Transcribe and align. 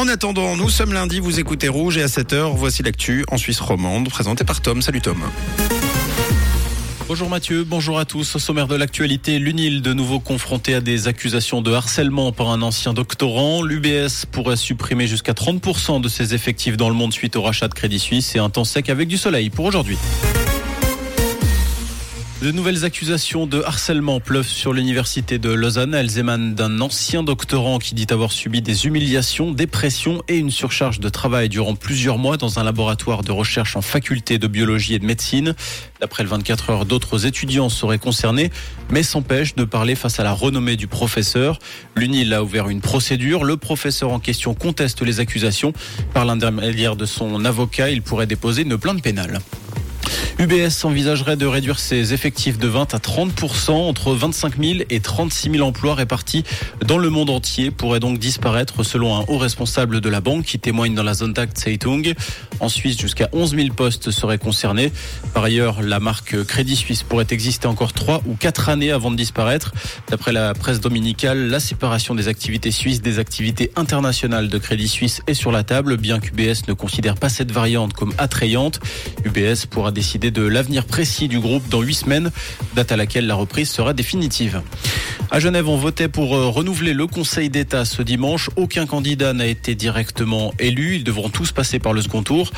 En 0.00 0.08
attendant, 0.08 0.56
nous 0.56 0.70
sommes 0.70 0.94
lundi, 0.94 1.20
vous 1.20 1.40
écoutez 1.40 1.68
Rouge 1.68 1.98
et 1.98 2.02
à 2.02 2.06
7h, 2.06 2.56
voici 2.56 2.82
l'actu 2.82 3.22
en 3.30 3.36
Suisse 3.36 3.60
romande, 3.60 4.08
présenté 4.08 4.44
par 4.44 4.62
Tom. 4.62 4.80
Salut 4.80 5.02
Tom. 5.02 5.18
Bonjour 7.06 7.28
Mathieu, 7.28 7.64
bonjour 7.64 7.98
à 7.98 8.06
tous. 8.06 8.34
Au 8.34 8.38
sommaire 8.38 8.66
de 8.66 8.76
l'actualité, 8.76 9.38
l'UNIL 9.38 9.82
de 9.82 9.92
nouveau 9.92 10.18
confronté 10.18 10.72
à 10.72 10.80
des 10.80 11.06
accusations 11.06 11.60
de 11.60 11.70
harcèlement 11.70 12.32
par 12.32 12.48
un 12.48 12.62
ancien 12.62 12.94
doctorant. 12.94 13.60
L'UBS 13.60 14.24
pourrait 14.32 14.56
supprimer 14.56 15.06
jusqu'à 15.06 15.32
30% 15.32 16.00
de 16.00 16.08
ses 16.08 16.32
effectifs 16.32 16.78
dans 16.78 16.88
le 16.88 16.94
monde 16.94 17.12
suite 17.12 17.36
au 17.36 17.42
rachat 17.42 17.68
de 17.68 17.74
Crédit 17.74 17.98
Suisse 17.98 18.34
et 18.34 18.38
un 18.38 18.48
temps 18.48 18.64
sec 18.64 18.88
avec 18.88 19.06
du 19.06 19.18
soleil 19.18 19.50
pour 19.50 19.66
aujourd'hui. 19.66 19.98
De 22.40 22.52
nouvelles 22.52 22.86
accusations 22.86 23.46
de 23.46 23.60
harcèlement 23.60 24.18
pleuvent 24.18 24.48
sur 24.48 24.72
l'université 24.72 25.38
de 25.38 25.50
Lausanne. 25.50 25.92
Elles 25.92 26.16
émanent 26.16 26.52
d'un 26.54 26.80
ancien 26.80 27.22
doctorant 27.22 27.78
qui 27.78 27.94
dit 27.94 28.06
avoir 28.08 28.32
subi 28.32 28.62
des 28.62 28.86
humiliations, 28.86 29.52
des 29.52 29.66
pressions 29.66 30.22
et 30.26 30.38
une 30.38 30.50
surcharge 30.50 31.00
de 31.00 31.10
travail 31.10 31.50
durant 31.50 31.74
plusieurs 31.74 32.16
mois 32.16 32.38
dans 32.38 32.58
un 32.58 32.64
laboratoire 32.64 33.22
de 33.24 33.30
recherche 33.30 33.76
en 33.76 33.82
faculté 33.82 34.38
de 34.38 34.46
biologie 34.46 34.94
et 34.94 34.98
de 34.98 35.04
médecine. 35.04 35.54
D'après 36.00 36.22
le 36.22 36.30
24 36.30 36.70
heures, 36.70 36.86
d'autres 36.86 37.26
étudiants 37.26 37.68
seraient 37.68 37.98
concernés, 37.98 38.50
mais 38.88 39.02
s'empêchent 39.02 39.54
de 39.54 39.64
parler 39.64 39.94
face 39.94 40.18
à 40.18 40.22
la 40.22 40.32
renommée 40.32 40.76
du 40.76 40.86
professeur. 40.86 41.58
L'UNIL 41.94 42.32
a 42.32 42.42
ouvert 42.42 42.70
une 42.70 42.80
procédure. 42.80 43.44
Le 43.44 43.58
professeur 43.58 44.12
en 44.12 44.18
question 44.18 44.54
conteste 44.54 45.02
les 45.02 45.20
accusations. 45.20 45.74
Par 46.14 46.24
l'intermédiaire 46.24 46.96
de 46.96 47.04
son 47.04 47.44
avocat, 47.44 47.90
il 47.90 48.00
pourrait 48.00 48.26
déposer 48.26 48.62
une 48.62 48.78
plainte 48.78 49.02
pénale. 49.02 49.40
UBS 50.40 50.86
envisagerait 50.86 51.36
de 51.36 51.44
réduire 51.44 51.78
ses 51.78 52.14
effectifs 52.14 52.58
de 52.58 52.66
20 52.66 52.94
à 52.94 52.96
30% 52.96 53.72
entre 53.72 54.14
25 54.14 54.56
000 54.58 54.78
et 54.88 55.00
36 55.00 55.50
000 55.50 55.68
emplois 55.68 55.94
répartis 55.94 56.44
dans 56.82 56.96
le 56.96 57.10
monde 57.10 57.28
entier 57.28 57.70
pourraient 57.70 58.00
donc 58.00 58.18
disparaître 58.18 58.82
selon 58.82 59.14
un 59.18 59.26
haut 59.28 59.36
responsable 59.36 60.00
de 60.00 60.08
la 60.08 60.22
banque 60.22 60.46
qui 60.46 60.58
témoigne 60.58 60.94
dans 60.94 61.02
la 61.02 61.12
Sonntag 61.12 61.50
Zeitung. 61.54 62.14
En 62.60 62.68
Suisse, 62.68 62.98
jusqu'à 62.98 63.28
11 63.32 63.56
000 63.56 63.68
postes 63.74 64.10
seraient 64.10 64.38
concernés. 64.38 64.92
Par 65.34 65.44
ailleurs, 65.44 65.82
la 65.82 66.00
marque 66.00 66.44
Crédit 66.44 66.76
Suisse 66.76 67.02
pourrait 67.02 67.26
exister 67.30 67.66
encore 67.66 67.92
3 67.92 68.22
ou 68.26 68.34
4 68.34 68.68
années 68.68 68.90
avant 68.90 69.10
de 69.10 69.16
disparaître. 69.16 69.72
D'après 70.08 70.32
la 70.32 70.54
presse 70.54 70.80
dominicale, 70.80 71.48
la 71.48 71.60
séparation 71.60 72.14
des 72.14 72.28
activités 72.28 72.70
suisses 72.70 73.00
des 73.00 73.18
activités 73.18 73.72
internationales 73.76 74.48
de 74.48 74.58
Crédit 74.58 74.88
Suisse 74.88 75.22
est 75.26 75.34
sur 75.34 75.52
la 75.52 75.64
table, 75.64 75.96
bien 75.96 76.20
qu'UBS 76.20 76.68
ne 76.68 76.74
considère 76.74 77.14
pas 77.14 77.28
cette 77.28 77.52
variante 77.52 77.92
comme 77.92 78.12
attrayante. 78.18 78.80
UBS 79.24 79.66
pourra 79.68 79.90
décider 79.90 80.30
de 80.30 80.42
l'avenir 80.42 80.84
précis 80.84 81.28
du 81.28 81.40
groupe 81.40 81.68
dans 81.68 81.82
huit 81.82 81.94
semaines, 81.94 82.30
date 82.74 82.92
à 82.92 82.96
laquelle 82.96 83.26
la 83.26 83.34
reprise 83.34 83.70
sera 83.70 83.92
définitive. 83.94 84.62
À 85.32 85.38
Genève, 85.38 85.68
on 85.68 85.76
votait 85.76 86.08
pour 86.08 86.34
euh, 86.34 86.48
renouveler 86.48 86.92
le 86.92 87.06
Conseil 87.06 87.50
d'État 87.50 87.84
ce 87.84 88.02
dimanche. 88.02 88.50
Aucun 88.56 88.84
candidat 88.84 89.32
n'a 89.32 89.46
été 89.46 89.76
directement 89.76 90.52
élu. 90.58 90.96
Ils 90.96 91.04
devront 91.04 91.28
tous 91.28 91.52
passer 91.52 91.78
par 91.78 91.92
le 91.92 92.02
second 92.02 92.24
tour. 92.24 92.49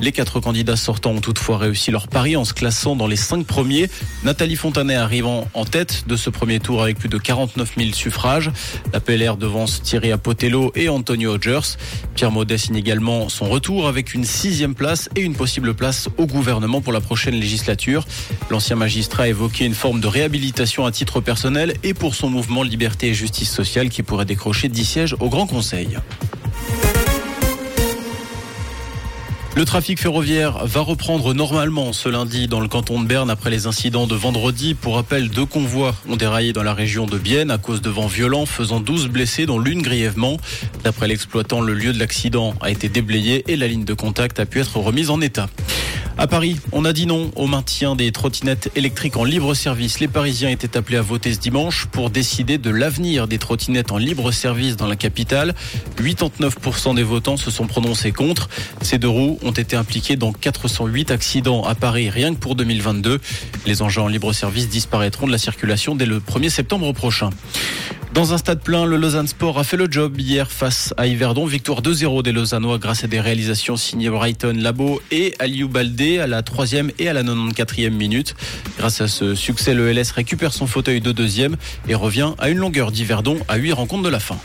Les 0.00 0.12
quatre 0.12 0.40
candidats 0.40 0.76
sortants 0.76 1.12
ont 1.12 1.20
toutefois 1.20 1.58
réussi 1.58 1.90
leur 1.90 2.08
pari 2.08 2.36
en 2.36 2.44
se 2.44 2.54
classant 2.54 2.96
dans 2.96 3.06
les 3.06 3.16
cinq 3.16 3.46
premiers. 3.46 3.90
Nathalie 4.24 4.56
Fontanet 4.56 4.94
arrivant 4.94 5.46
en 5.54 5.64
tête 5.64 6.04
de 6.06 6.16
ce 6.16 6.30
premier 6.30 6.58
tour 6.58 6.82
avec 6.82 6.98
plus 6.98 7.08
de 7.08 7.18
49 7.18 7.74
000 7.76 7.92
suffrages. 7.92 8.50
La 8.92 9.00
PLR 9.00 9.36
devance 9.36 9.82
Thierry 9.82 10.12
Apotello 10.12 10.72
et 10.74 10.88
Antonio 10.88 11.34
Hodgers. 11.34 11.76
Pierre 12.14 12.32
Maudet 12.32 12.58
signe 12.58 12.76
également 12.76 13.28
son 13.28 13.46
retour 13.46 13.88
avec 13.88 14.14
une 14.14 14.24
sixième 14.24 14.74
place 14.74 15.08
et 15.16 15.20
une 15.20 15.34
possible 15.34 15.74
place 15.74 16.08
au 16.16 16.26
gouvernement 16.26 16.80
pour 16.80 16.92
la 16.92 17.00
prochaine 17.00 17.34
législature. 17.34 18.06
L'ancien 18.50 18.76
magistrat 18.76 19.24
a 19.24 19.28
évoqué 19.28 19.64
une 19.64 19.74
forme 19.74 20.00
de 20.00 20.06
réhabilitation 20.06 20.86
à 20.86 20.92
titre 20.92 21.20
personnel 21.20 21.74
et 21.82 21.94
pour 21.94 22.14
son 22.14 22.30
mouvement 22.30 22.62
Liberté 22.62 23.08
et 23.08 23.14
Justice 23.14 23.50
sociale 23.50 23.88
qui 23.88 24.02
pourrait 24.02 24.24
décrocher 24.24 24.68
10 24.68 24.84
sièges 24.84 25.16
au 25.20 25.28
Grand 25.28 25.46
Conseil. 25.46 25.98
Le 29.56 29.64
trafic 29.64 30.00
ferroviaire 30.00 30.64
va 30.64 30.80
reprendre 30.80 31.34
normalement 31.34 31.92
ce 31.92 32.08
lundi 32.08 32.46
dans 32.46 32.60
le 32.60 32.68
canton 32.68 33.00
de 33.00 33.06
Berne 33.06 33.30
après 33.30 33.50
les 33.50 33.66
incidents 33.66 34.06
de 34.06 34.14
vendredi. 34.14 34.74
Pour 34.74 34.94
rappel, 34.94 35.28
deux 35.28 35.44
convois 35.44 35.94
ont 36.08 36.16
déraillé 36.16 36.52
dans 36.52 36.62
la 36.62 36.72
région 36.72 37.06
de 37.06 37.18
Bienne 37.18 37.50
à 37.50 37.58
cause 37.58 37.82
de 37.82 37.90
vents 37.90 38.06
violents, 38.06 38.46
faisant 38.46 38.78
12 38.78 39.08
blessés, 39.08 39.46
dont 39.46 39.58
l'une 39.58 39.82
grièvement. 39.82 40.36
D'après 40.84 41.08
l'exploitant, 41.08 41.60
le 41.60 41.74
lieu 41.74 41.92
de 41.92 41.98
l'accident 41.98 42.54
a 42.60 42.70
été 42.70 42.88
déblayé 42.88 43.44
et 43.48 43.56
la 43.56 43.66
ligne 43.66 43.84
de 43.84 43.94
contact 43.94 44.38
a 44.38 44.46
pu 44.46 44.60
être 44.60 44.76
remise 44.78 45.10
en 45.10 45.20
état. 45.20 45.48
À 46.18 46.26
Paris, 46.26 46.56
on 46.72 46.84
a 46.84 46.92
dit 46.92 47.06
non 47.06 47.30
au 47.34 47.46
maintien 47.46 47.96
des 47.96 48.12
trottinettes 48.12 48.70
électriques 48.76 49.16
en 49.16 49.24
libre 49.24 49.54
service. 49.54 50.00
Les 50.00 50.08
Parisiens 50.08 50.50
étaient 50.50 50.76
appelés 50.76 50.98
à 50.98 51.02
voter 51.02 51.32
ce 51.32 51.38
dimanche 51.38 51.86
pour 51.86 52.10
décider 52.10 52.58
de 52.58 52.68
l'avenir 52.68 53.26
des 53.26 53.38
trottinettes 53.38 53.90
en 53.90 53.96
libre 53.96 54.30
service 54.30 54.76
dans 54.76 54.86
la 54.86 54.96
capitale. 54.96 55.54
89% 55.96 56.94
des 56.94 57.02
votants 57.02 57.36
se 57.36 57.50
sont 57.50 57.66
prononcés 57.66 58.12
contre. 58.12 58.48
Ces 58.82 58.98
deux 58.98 59.08
roues 59.08 59.38
ont 59.42 59.52
été 59.52 59.76
impliqués 59.76 60.16
dans 60.16 60.32
408 60.32 61.10
accidents 61.10 61.64
à 61.64 61.74
Paris 61.74 62.10
rien 62.10 62.34
que 62.34 62.38
pour 62.38 62.54
2022. 62.54 63.20
Les 63.66 63.82
engins 63.82 64.02
en 64.02 64.08
libre 64.08 64.32
service 64.32 64.68
disparaîtront 64.68 65.26
de 65.26 65.32
la 65.32 65.38
circulation 65.38 65.94
dès 65.94 66.06
le 66.06 66.20
1er 66.20 66.50
septembre 66.50 66.92
prochain. 66.92 67.30
Dans 68.12 68.32
un 68.32 68.38
stade 68.38 68.60
plein, 68.60 68.86
le 68.86 68.96
Lausanne 68.96 69.28
Sport 69.28 69.56
a 69.60 69.62
fait 69.62 69.76
le 69.76 69.86
job 69.88 70.18
hier 70.18 70.50
face 70.50 70.92
à 70.96 71.06
Yverdon. 71.06 71.46
Victoire 71.46 71.80
2-0 71.80 72.24
des 72.24 72.32
Lausannois 72.32 72.78
grâce 72.78 73.04
à 73.04 73.06
des 73.06 73.20
réalisations 73.20 73.76
signées 73.76 74.10
Brighton 74.10 74.56
Labo 74.56 75.00
et 75.12 75.32
Aliou 75.38 75.68
Baldé 75.68 76.18
à 76.18 76.26
la 76.26 76.42
troisième 76.42 76.90
et 76.98 77.08
à 77.08 77.12
la 77.12 77.22
94e 77.22 77.90
minute. 77.90 78.34
Grâce 78.78 79.00
à 79.00 79.06
ce 79.06 79.36
succès, 79.36 79.74
le 79.74 79.92
LS 79.92 80.10
récupère 80.10 80.52
son 80.52 80.66
fauteuil 80.66 81.00
de 81.00 81.12
deuxième 81.12 81.56
et 81.88 81.94
revient 81.94 82.32
à 82.38 82.50
une 82.50 82.58
longueur 82.58 82.90
d'Yverdon 82.90 83.38
à 83.46 83.56
8 83.56 83.72
rencontres 83.74 84.02
de 84.02 84.08
la 84.08 84.20
fin. 84.20 84.38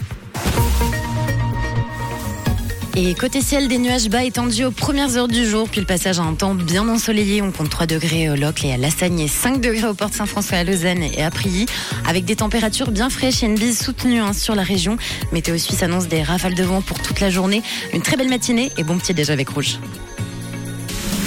Et 2.98 3.14
côté 3.14 3.42
ciel, 3.42 3.68
des 3.68 3.78
nuages 3.78 4.08
bas 4.08 4.24
étendus 4.24 4.64
aux 4.64 4.72
premières 4.72 5.18
heures 5.18 5.28
du 5.28 5.46
jour, 5.46 5.68
puis 5.68 5.82
le 5.82 5.86
passage 5.86 6.18
à 6.18 6.22
un 6.22 6.34
temps 6.34 6.56
bien 6.56 6.88
ensoleillé. 6.88 7.42
On 7.42 7.52
compte 7.52 7.70
3 7.70 7.88
degrés 7.88 8.30
au 8.30 8.36
Locle 8.36 8.66
et 8.68 8.72
à 8.72 8.78
Lassagne 8.78 9.20
et 9.20 9.28
5 9.28 9.60
degrés 9.60 9.86
aux 9.86 9.94
portes 9.94 10.14
Saint-François 10.14 10.60
à 10.60 10.64
Lausanne 10.64 11.04
et 11.04 11.22
à 11.22 11.30
Prilly, 11.30 11.66
avec 12.08 12.24
des 12.24 12.38
températures 12.38 12.92
bien 12.92 13.10
fraîches 13.10 13.44
et 13.44 13.48
une 13.48 13.56
bise 13.56 13.78
soutenue 13.78 14.22
hein, 14.22 14.32
sur 14.32 14.56
la 14.56 14.64
région. 14.64 14.96
Météo 15.34 15.58
Suisse 15.58 15.84
annonce 15.84 16.08
des 16.08 16.24
rafales 16.24 16.56
de 16.56 16.64
vent 16.64 16.82
pour 16.82 17.02
toute 17.02 17.20
la 17.20 17.30
journée. 17.30 17.64
Une 17.94 18.02
très 18.02 18.16
belle 18.16 18.30
matinée 18.30 18.72
et 18.78 18.84
bon 18.84 18.98
petit 18.98 19.14
déj 19.14 19.30
avec 19.30 19.50
Rouge. 19.50 19.78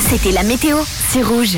C'était 0.08 0.32
la 0.32 0.42
météo, 0.42 0.78
c'est 1.10 1.22
Rouge. 1.22 1.54